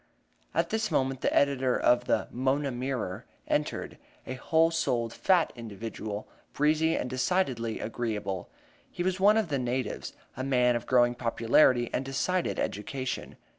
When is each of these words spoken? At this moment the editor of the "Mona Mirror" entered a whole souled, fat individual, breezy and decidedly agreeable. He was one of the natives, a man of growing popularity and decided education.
At 0.55 0.71
this 0.71 0.89
moment 0.89 1.21
the 1.21 1.31
editor 1.31 1.79
of 1.79 2.05
the 2.05 2.27
"Mona 2.31 2.71
Mirror" 2.71 3.27
entered 3.47 3.99
a 4.25 4.33
whole 4.33 4.71
souled, 4.71 5.13
fat 5.13 5.53
individual, 5.55 6.27
breezy 6.53 6.95
and 6.95 7.07
decidedly 7.07 7.79
agreeable. 7.79 8.49
He 8.89 9.03
was 9.03 9.19
one 9.19 9.37
of 9.37 9.49
the 9.49 9.59
natives, 9.59 10.13
a 10.35 10.43
man 10.43 10.75
of 10.75 10.87
growing 10.87 11.13
popularity 11.13 11.91
and 11.93 12.03
decided 12.03 12.57
education. 12.59 13.35